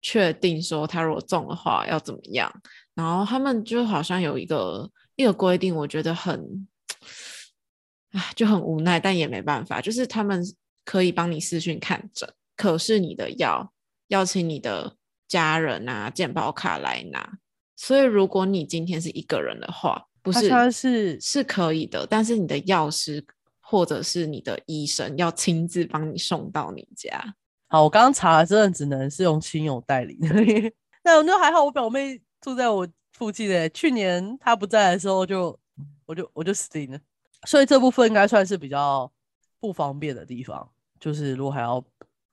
[0.02, 2.52] 确定说他如果中的话要怎么样。
[2.96, 6.68] 然后他们就好像有一个一个规定，我觉得很，
[8.12, 10.44] 唉，就很无奈，但也没办法，就是他们
[10.84, 13.72] 可以帮你私讯看诊，可是你的药
[14.08, 17.38] 要请你的家人啊健保卡来拿。
[17.78, 23.24] 所以如果你今天是一个人的话，不是他是是可以的，但是你的药师
[23.72, 27.34] 或者是你的医生要亲自帮你送到你家。
[27.70, 30.20] 好，我刚刚查了，真的只能是用亲友代理。
[31.06, 35.58] 那那还好，我表妹住在我附近的，去年她不在的时候就
[36.06, 37.00] 我就我就死定了，
[37.48, 39.10] 所以这部分应该算是比较
[39.62, 41.82] 不方便的地方，就是如果还要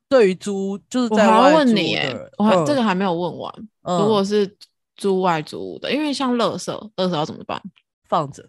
[0.09, 3.55] 对于租就是我还要在外问你耶的人，我还、嗯这个还没有问完。
[3.83, 4.57] 嗯如果是
[4.97, 7.63] 租外租屋的，因为像垃圾，垃圾要怎么办？
[8.09, 8.45] 放着，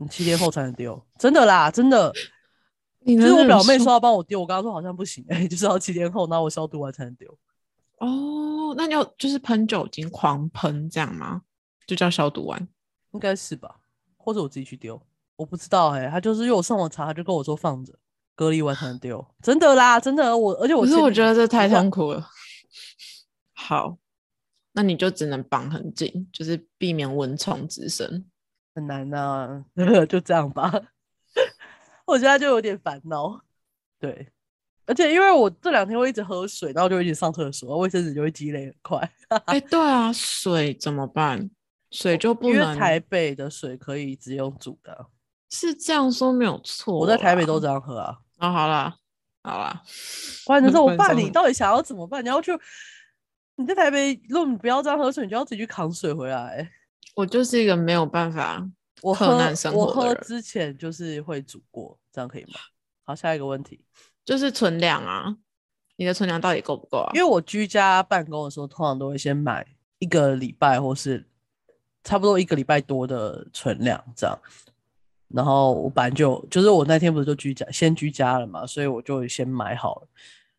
[0.00, 2.12] 你七天后才能丢，真的啦，真的。
[3.02, 7.30] 你就是我表妹说要帮我丢，我刚刚说好像不行，哎、 就是要七天后，然后我消毒完才能丢。
[7.98, 11.42] 哦，那你要就是喷酒精狂喷这样吗？
[11.86, 12.66] 就叫消毒完。
[13.12, 13.76] 应该是吧，
[14.16, 15.00] 或者我自己去丢，
[15.36, 17.92] 我不知道哎、他就是因为我上网查，他就跟我说放着，
[18.34, 22.26] 隔离完才能丢，真的啦，真的，我而且我可是我觉得这太痛苦了。
[23.52, 23.98] 好，
[24.72, 28.24] 那你就只能绑很紧，就是避免蚊虫滋生。
[28.74, 29.64] 很难呐、
[30.08, 30.72] 就这样吧。
[32.06, 33.40] 我现在就有点烦恼，
[33.98, 34.28] 对，
[34.86, 39.12] 而且因为我这两天会一直喝水，然后就一直上厕所，卫生纸就会积累很快。
[39.46, 41.50] 哎、对啊，水怎么办？
[41.90, 45.06] 水就不因为能台北的水可以直接用煮的，
[45.50, 46.98] 是这样说没有错。
[46.98, 48.18] 我在台北都这样喝啊。
[48.38, 48.96] 哦，好啦，
[49.42, 49.82] 好啦，
[50.46, 51.08] 不然你怎么办？
[51.08, 52.24] 分手你到底想要怎么办？
[52.24, 52.52] 你要去
[53.56, 56.70] 你在台北，如果你不要这样喝水，你就要自己去扛水回来。
[57.20, 58.66] 我就是一个没有办法
[59.02, 62.58] 我喝难生活的人喝之前就是会煮过，这样可以吗？
[63.04, 63.84] 好，下一个问题，
[64.24, 65.36] 就是存量啊，
[65.96, 67.10] 你的存量到底够不够啊？
[67.14, 69.66] 因为我居家办公的时候，通常都会先买
[69.98, 71.26] 一个礼拜或是
[72.02, 74.38] 差不多一个礼拜多的存量这样。
[75.28, 80.08] 然后我本来就就是我那天不是就居家先居家了嘛，所以我就先买好了，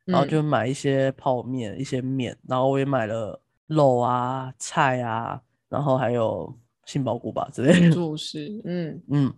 [0.06, 5.42] 然后嗯就买一些泡面、一些面，然后我也买了肉啊、菜啊，
[5.72, 6.54] 然后还有
[6.86, 7.90] 杏鲍菇吧之类的。
[7.96, 9.34] 主食，嗯嗯，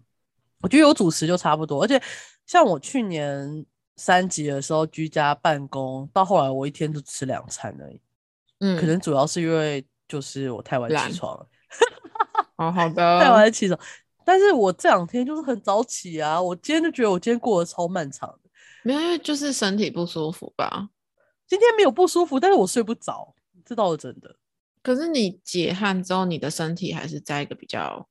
[0.62, 2.02] 我觉得有主食就差不多，而且
[2.48, 3.64] 像我去年
[3.98, 8.02] 三级的时候居家办公，到后来我一天就吃两餐而已，
[8.62, 11.38] 嗯，可能主要是因为就是我太晚起床
[12.58, 13.80] 好的 太，晚起床。
[14.26, 18.50] 但是我这两天就是很早起啊，我今天就觉得我今天过得超漫长的，
[18.84, 20.90] 没有，因为就是身体不舒服吧。
[21.46, 24.34] 今天没有不舒服，但是我睡不着，这倒是真的。
[24.84, 28.08] 可是你解汗之后，你的身体还是在一个比较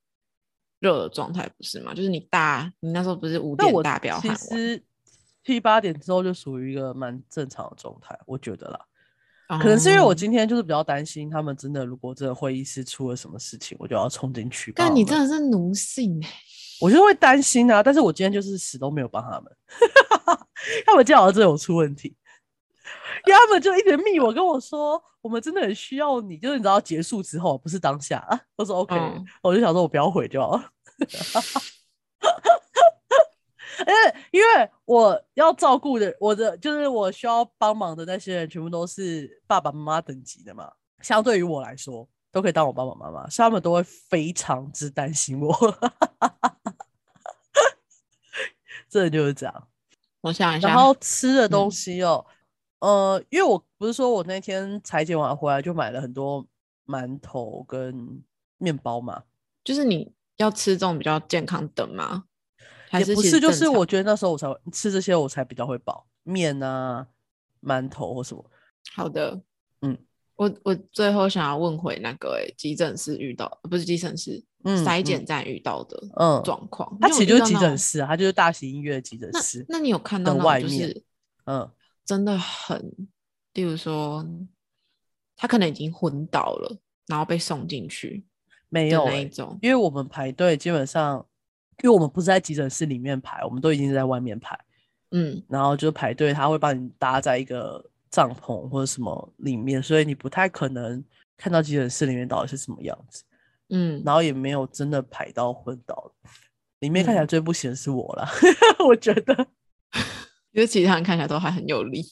[0.81, 1.95] 热的状态，不是吗？
[1.95, 4.49] 就是你大，你那时候不是五点大飙其汗其？
[4.57, 4.85] 实
[5.45, 8.81] 七八点之后就属于一个蛮正常的状态，我觉得啦。
[9.61, 14.73] 可能是因为我哦今天就是比较担心他们真的，如果真的会议室出了什么事情，我就要冲进去。
[14.75, 16.29] 但你真的是奴性哎、
[16.81, 19.53] 我就会担心啊，但是我今天就是死都没有帮他们，
[20.87, 22.17] 他们今天好像真的有出问题，
[23.27, 30.71] 因为他们就一直密我跟我说，我们真的很需要你，就是你知道结束之后，不是当下啊，我说 OK，、嗯我就想说我不要回就好了。
[33.85, 40.71] 因为因为我要照顾的，我的就是我需要帮忙的那些人，全部都是爸爸妈妈等级的嘛。
[41.01, 45.53] 相对于我来说，都可以当我爸爸妈妈，所以他们都会非常之担心我。
[48.89, 49.69] 真的就是这样。
[50.21, 52.25] 我想一下，然后吃的东嗯西哦，
[52.83, 56.45] 呃，因为我不是说我那天裁剪完回来就买了很多
[56.85, 58.21] 馒头跟
[58.59, 59.23] 面包嘛，
[59.63, 62.25] 就是你要吃这种比较健康的吗？
[62.91, 67.07] 还也不是，就是我觉得那时候我才会吃这些，我才比较会饱，面啊、
[67.63, 68.45] 馒头或什么。
[68.97, 69.41] 好的，
[69.83, 69.97] 嗯，
[70.35, 76.99] 我我最后想要问回那个、欸、急诊室遇到，不是急诊室，嗯筛检站遇到的嗯状况。
[77.01, 79.65] 它其实就是急诊室啊，它就是大型医院的急诊室。
[79.69, 81.05] 那你有看到外面是
[81.47, 81.71] 嗯，
[82.05, 82.93] 真的很，
[83.55, 84.27] 例如说
[85.37, 88.25] 他可能已经昏倒了，然后被送进去的
[88.69, 89.59] 没有欸那一种。
[89.63, 91.27] 因为我们排队基本上，
[91.83, 94.59] 因为我们不是在急诊室里面排，我们都已经是在外面排。
[95.11, 101.05] 嗯，然后就排队，他会帮你搭在一个帐篷或者什么里面，所以你不太可能
[101.37, 103.23] 看到急诊室里面到底是什么样子，
[103.69, 106.31] 嗯，然后也没有真的排到昏倒的。
[106.81, 108.27] 里面看起来嗯最不行的是我啦，
[108.89, 109.47] 我觉得
[110.53, 112.05] 因为其他人看起来都还很有力，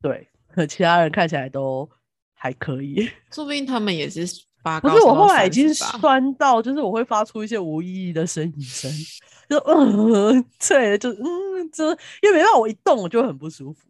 [0.00, 1.88] 对，可其他人看起来都
[2.34, 3.10] 还可以。
[3.32, 4.24] 说不定他们也是
[4.62, 8.90] 发不是我后来已经酸到，就是我会发出一些无意义的呻吟声，
[9.48, 11.88] 就嗯， 对，就嗯，就
[12.22, 13.88] 因为没办法，我一动我就很不舒服，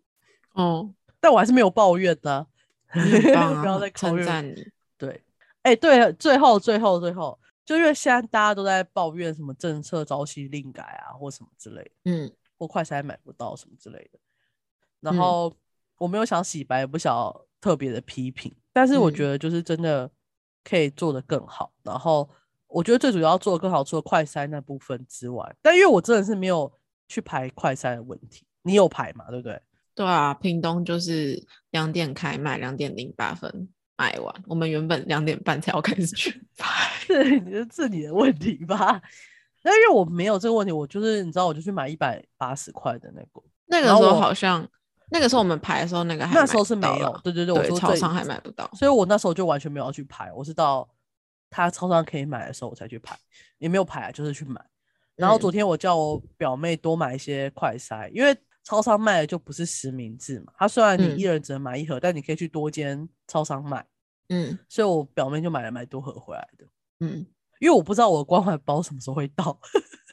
[0.53, 2.47] 哦，但我还是没有抱怨的
[2.93, 4.67] 不要啊，再考虑称赞你。
[4.97, 5.23] 对，
[5.63, 14.18] 哎、对，最后最后最后，就因为现在大家都在抱怨什么政策朝夕令改啊，或什么之类的，嗯或快筛买不到什么之类的。
[15.01, 15.57] 然嗯后
[15.96, 20.11] 我没有想洗白，也不想特别的批评，但是我嗯觉得就是真的
[20.62, 21.73] 可以做得更好。
[21.83, 22.29] 然后
[22.66, 26.70] 我觉得最主要做得更好，除了快筛那部分之外，但因为我真的是没有
[27.09, 29.31] 去排快筛的问题，你有排嘛？
[29.31, 29.59] 对不对？
[29.94, 34.35] 对啊，屏东就是两点开卖，两点零八分卖完。
[34.46, 36.90] 我们原本两点半才要开始去排。
[37.07, 39.03] 是你的自己的问题吧？
[39.62, 44.66] 那因为我没有这个问题，我就是你知道，我就去买一百八十块的那个，那个时候好像，
[45.11, 48.70] 那个时候我们排的时候，那个还那时候是没有啦，对对对，我，说超商还买不到。
[48.75, 50.89] 所以我那时候就完全没有要去排，我是到
[51.51, 53.18] 他超商可以买的时候我才去排，
[53.59, 54.64] 也没有排啊，就是去买。
[55.16, 63.85] 然后昨嗯天我叫我表妹多买一些快筛，因为超商卖的就不是实名制嘛，它虽然你一嗯人只能买一盒，但你可以去多间超商买，
[64.30, 66.64] 嗯所以我表妹就买了买多盒回来的。
[67.01, 67.26] 嗯，
[67.61, 69.57] 因为我不知道我的关怀包什么时候会到，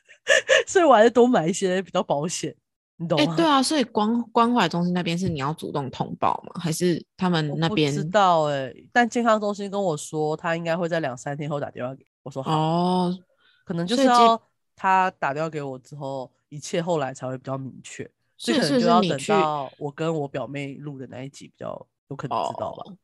[0.67, 2.55] 所以我还是多买一些比较保险，
[2.97, 3.35] 你懂哎、吗？
[3.35, 6.61] 对啊，所以关关怀中心那边是你要主动通报吗？
[6.61, 7.91] 还是他们那边？
[7.91, 13.17] 知道哎、但健康中心跟我说，他应该会在两三天后打电话给我说好，哦，
[13.65, 14.39] 可能就是要
[14.75, 18.09] 他打电话给我之后，一切后来才会比较明确。
[18.39, 22.83] 所以可能就要等到我跟我表妹录的那一集比较有可能知道吧。
[22.85, 22.97] 哦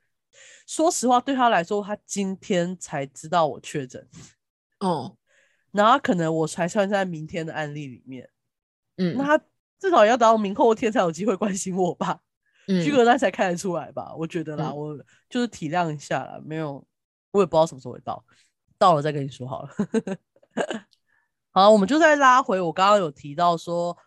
[0.68, 4.08] 说实话，对他来说，他今天才知道我确诊，
[4.80, 5.18] 哦，
[5.72, 8.30] 然后他可能我才算在明天的案例里面，
[8.98, 9.46] 嗯，那他
[9.80, 12.20] 至少要等到明后天才有机会关心我吧。
[12.66, 14.16] 嗯居格那才看得出来吧？
[14.16, 14.98] 我觉得啦，嗯我
[15.30, 16.82] 就是体谅一下啦，没有，
[17.32, 18.24] 我也不知道什么时候会到，
[18.78, 19.70] 到了再跟你说好了。
[21.52, 23.98] 好，我们就再拉回我刚刚有提到说，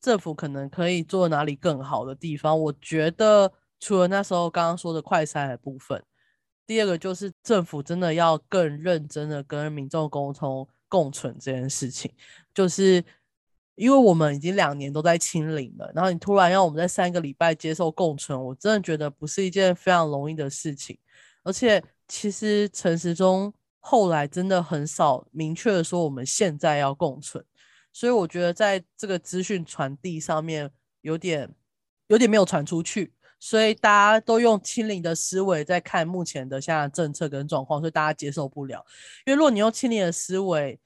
[0.00, 2.60] 政府可能可以做哪里更好的地方。
[2.60, 6.00] 我觉得除了那时候刚刚说的快筛的部分，
[6.66, 12.12] 第二个就是政府真的要更认真的跟民众沟通共存这件事情，
[12.54, 13.02] 就是
[13.74, 20.98] 因为我们已经两年都在清零了，然后你突然要我们在三个礼拜接受共存，我真的觉得不是一件非常容易的事情。
[21.42, 27.42] 而且其实陈时中后来真的很少明确的说我们现在要共存，
[27.92, 30.70] 所以我觉得在这个资讯传递上面
[31.00, 31.48] 有点
[32.08, 33.14] 有点没有传出去。
[33.40, 38.84] 所以大家都用清零的思维在看目前的现在的政策跟状况，所以大家接受不了。
[39.24, 40.78] 因为如果你用清零的思维，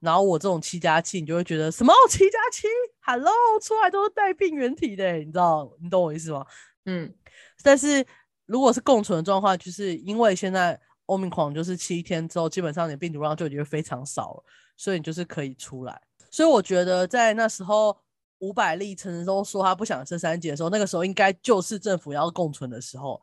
[0.00, 2.66] 然后我这种七加七，你就会觉得什么七加七
[3.02, 6.44] ，Hello，出来都是带病原体的，你知道，你懂我意思吗？
[6.86, 7.14] 嗯
[7.62, 8.04] 但是
[8.46, 14.44] 如果是共存的状况，就是因为现在欧米狂就是七天之后，基本上你的病毒量就已经非常少了，
[14.76, 16.00] 所以你就是可以出来。
[16.30, 17.96] 所以我觉得在那时候
[18.42, 23.22] 五百例陈时中说他不想升三级的时候，那个时候应该就是政府要共存的时候。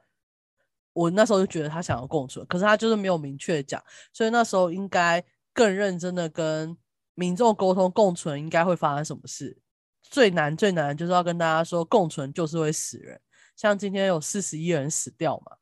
[0.94, 6.76] 我那时候就觉得他想要共存，可是他就是没有明确讲，所以那时候应该更认真的跟
[7.14, 9.62] 民众沟通共存应该会发生什么事。
[10.02, 13.22] 最难最难就是要跟大家说，共存就是会死人。
[13.56, 15.58] 像今天有四十一人死掉嘛，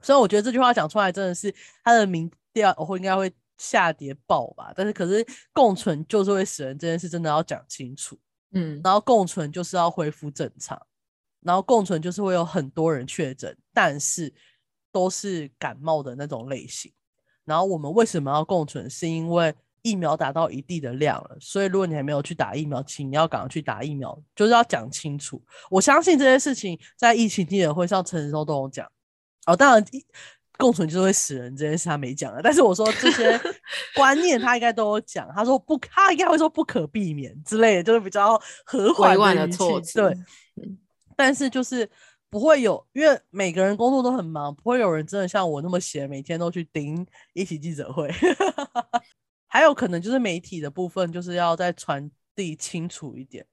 [0.00, 4.72] 所以我觉得这句话讲出来真的是他的民调会应该会下跌爆吧。
[4.74, 8.18] 但是可是共存就是会死人这件事真的要讲清楚，
[8.54, 10.80] 嗯然后共存就是要恢复正常，
[11.40, 14.32] 然后共存就是会有很多人确诊，但是
[14.90, 16.92] 都是感冒的那种类型。
[17.44, 18.88] 然后我们为什么要共存？
[18.88, 25.42] 是因为疫苗打到一定的量了，所以如果你还没有去打疫苗，请你要赶快去打疫苗，就是要讲清楚。
[25.68, 28.90] 我相信这些事情在疫情记者会上陈时中都有讲。
[29.44, 29.84] 哦，当然
[30.58, 33.40] 共存就是会死人这件事他没讲啊，但是我说这些
[33.96, 35.28] 观念他应该都有讲。
[35.34, 40.10] 他说不，他应该会说不可避免之类的，就是比较和缓的措辞，对，
[40.62, 40.78] 嗯
[41.16, 41.88] 但是就是
[42.28, 48.10] 不会有，因为每个人工作都很忙，不会有人真的像我那么闲，每天都去盯一起记者会。
[49.46, 53.46] 还有可能就是媒体的部分，就是要再传递清楚一点。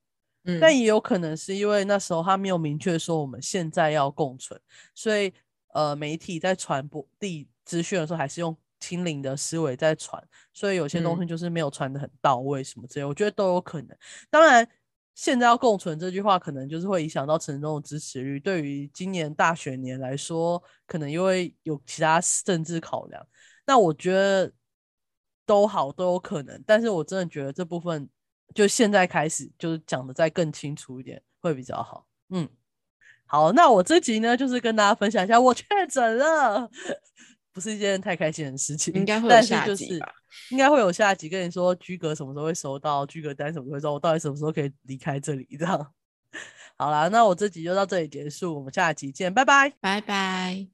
[0.45, 4.59] 嗯，但也有可能是因为那时候他没有明确说我们现在要共存，
[4.95, 5.31] 所以
[5.73, 10.21] 呃，媒体在传播地资讯的时候还是用清零的思维在传，
[10.53, 13.97] 所以有些东西嗯就是没有传的很到位，什么之类，我觉得都有可能。
[14.29, 14.67] 当然，
[15.13, 18.39] 现在要共存这句话，可能就是会影响到陈忠的支持率。
[18.39, 23.25] 对于今年大选年来说，可能因为有其他政治考量，
[23.65, 24.51] 那我觉得
[25.45, 26.63] 都好都有可能。
[26.65, 28.09] 但是我真的觉得这部分
[28.55, 32.07] 就现在开始就是讲的再更清楚一点会比较好。
[32.29, 32.49] 嗯，
[33.31, 36.69] 好，那我这集呢就是跟大家分享一下我确诊了，
[37.53, 39.85] 不是一件太开心的事情，应该会有但是就是
[40.49, 45.93] 应该会有下集跟你说居格什么时候会收到，居格单什么时候会收到，我到底什么时候可以离开这里这样。
[46.75, 49.71] 好啦，那我这集就到这里结束，我们下集见，拜拜。
[49.79, 50.67] 拜拜。